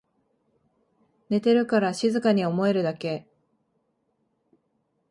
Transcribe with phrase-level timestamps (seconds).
[1.29, 3.27] 寝てるから静かに思えるだけ